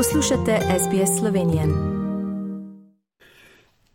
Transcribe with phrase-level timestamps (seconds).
[0.00, 1.62] Poslušate SBS Slovenije.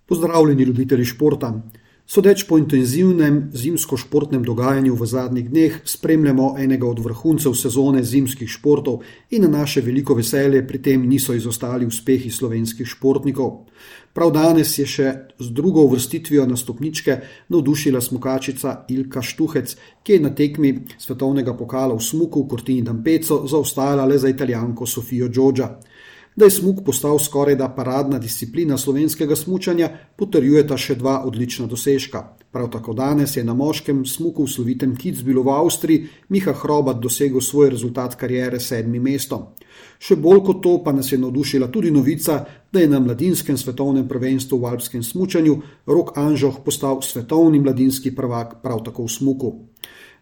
[0.06, 1.62] Pozdravljeni, ljubitelji športa.
[2.06, 9.00] Sodeč po intenzivnem zimsko-športnem dogajanju v zadnjih dneh, spremljamo enega od vrhuncev sezone zimskih športov
[9.30, 13.66] in na naše veliko veselje pri tem niso izostali uspehi slovenskih športnikov.
[14.14, 17.18] Prav danes je še z drugo uvrstitvijo na stopničke
[17.50, 23.48] navdušila smokačica Ilka Štuhec, ki je na tekmi svetovnega pokala v Smuku v Cortini d'Ampezzo
[23.50, 25.70] zaostajala le za italijanko Sofijo Džođa.
[26.36, 29.88] Da je smuk postal skoraj da paradna disciplina slovenskega smučanja,
[30.20, 32.24] potrjujeta še dva odlična dosežka.
[32.52, 37.42] Prav tako danes je na moškem smuku v slovitem Kitzbilu v Avstriji Miha Hrobat dosegel
[37.42, 39.48] svoj rezultat karijere s sedmim mestom.
[40.00, 42.42] Še bolj kot to pa nas je navdušila tudi novica,
[42.72, 45.56] da je na mladinskem svetovnem prvenstvu v alpskem smučanju
[45.88, 49.54] Rok Anžoh postal svetovni mladinski prvak prav tako v smuku.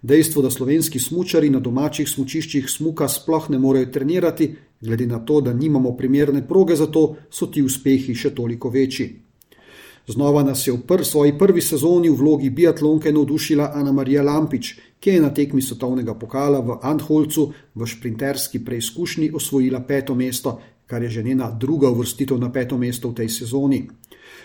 [0.03, 4.49] Dejstvo, da slovenski smočari na domačih smočiščih smuka sploh ne morejo trenirati,
[4.81, 9.07] glede na to, da nimamo primerne proge za to, so ti uspehi še toliko večji.
[10.07, 14.73] Znova nas je v pr svoji prvi sezoni v vlogi biatlonke navdušila Ana Marija Lampič,
[14.99, 21.03] ki je na tekmi svetovnega pokala v Antholcu v šprinterski preizkušnji osvojila peto mesto, kar
[21.03, 23.87] je že njena druga uvrstitev na peto mesto v tej sezoni.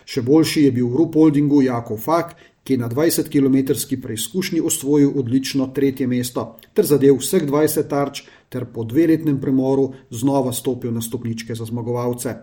[0.04, 5.70] Še boljši je bil v Rupoldingu Jakov Fak, ki je na 20-kilometrski preizkušnji osvojil odlično
[5.74, 11.54] tretje mesto ter zadev vseh 20 tarč, ter po dveletnem premoru znova stopil na stopničke
[11.54, 12.34] za zmagovalce.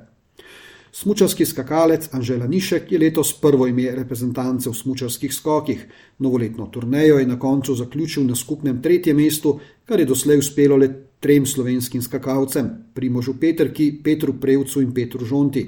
[0.95, 5.81] Smučarski skakalec Anžela Nišek je letos prvo ime reprezentance v smučarskih skokih.
[6.19, 10.89] Novoletno turnejo je na koncu zaključil na skupnem tretjem mestu, kar je doslej uspelo le
[11.19, 15.67] trem slovenskim skakalcem: Primožu Petrki, Petru Prevcu in Petru Žonti.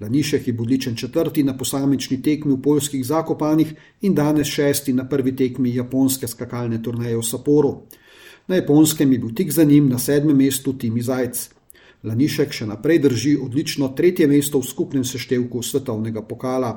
[0.00, 5.36] Lanišek je odličen četrti na posamični tekmi v polskih zakopanih in danes šesti na prvi
[5.36, 7.74] tekmi japonske skakalne turneje v Saporu.
[8.48, 11.48] Na japonskem je bil tik za njim na sedmem mestu Timi Zajc.
[12.04, 16.72] Lanišek še naprej drži odlično tretje mesto v skupnem seštevku svetovnega pokala.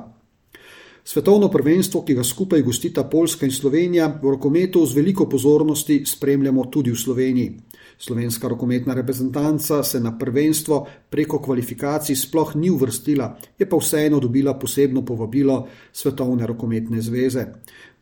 [1.04, 6.64] Svetovno prvenstvo, ki ga skupaj gostita Poljska in Slovenija, v rokometu z veliko pozornosti spremljamo
[6.72, 7.50] tudi v Sloveniji.
[7.98, 14.54] Slovenska rokometna reprezentanca se na prvenstvo preko kvalifikacij sploh ni uvrstila, je pa vseeno dobila
[14.54, 17.46] posebno povabilo Svetovne rokometne zveze.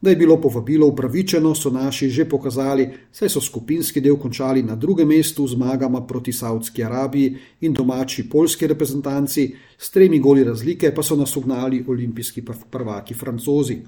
[0.02, 4.74] Da je bilo povabilo upravičeno, so naši že pokazali, saj so skupinski del končali na
[4.76, 11.02] drugem mestu zmagama proti Saudski Arabiji in domači polski reprezentanci, s tremi goli razlike pa
[11.02, 13.78] so nas ugnali olimpijski prvaki francozi.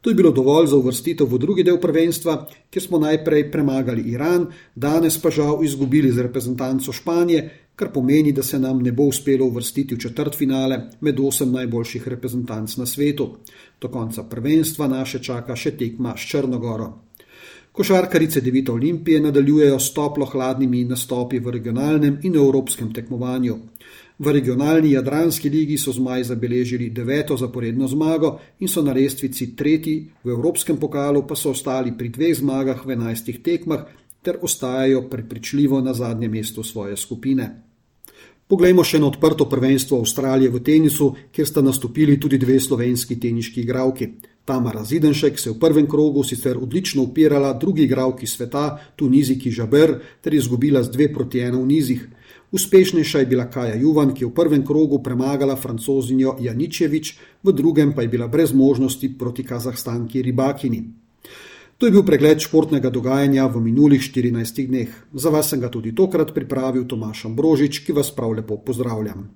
[0.00, 4.46] To je bilo dovolj za uvrstitev v drugi del prvenstva, kjer smo najprej premagali Iran,
[4.74, 7.42] danes pa žal izgubili z reprezentanco Španije,
[7.76, 12.08] kar pomeni, da se nam ne bo uspelo uvrstiti v četrt finale med osem najboljših
[12.08, 13.28] reprezentanc na svetu.
[13.80, 16.90] Do konca prvenstva naše čaka še tekma s Črnogoro.
[17.72, 23.56] Košarkarice Devita Olimpije nadaljujejo s toplo hladnimi nastopi v regionalnem in evropskem tekmovanju.
[24.20, 30.12] V regionalni Jadranski ligi so zmaj zabeležili deveto zaporedno zmago in so na lestvici tretji,
[30.24, 33.88] v Evropskem pokalu pa so ostali pri dveh zmagah v enajstih tekmah
[34.20, 37.64] ter ostajajo prepričljivo na zadnjem mestu svoje skupine.
[38.44, 43.64] Poglejmo še na odprto prvenstvo Avstralije v tenisu, kjer sta nastopili tudi dve slovenski teniški
[43.64, 44.08] igravki.
[44.44, 49.94] Tamara Zidenšek se je v prvem krogu sicer odlično upirala drugi igravki sveta, Tuniziki Žaber,
[50.20, 52.08] ter izgubila z dve proti ena v nizih.
[52.50, 57.94] Uspešnejša je bila Kaja Juvan, ki je v prvem krogu premagala francozinjo Janičevič, v drugem
[57.94, 60.82] pa je bila brez možnosti proti kazahstanki Ribakini.
[61.78, 64.90] To je bil pregled športnega dogajanja v minulih 14 dneh.
[65.14, 69.30] Za vas sem ga tudi tokrat pripravil Tomaš Ambrožič, ki vas prav lepo pozdravljam.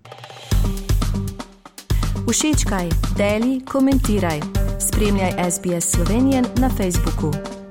[2.28, 4.42] Všečkaj, deli, komentiraj.
[4.82, 7.63] Spremljaj SBS Slovenijo na Facebooku.